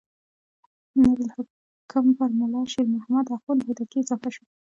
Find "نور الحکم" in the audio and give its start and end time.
1.01-2.05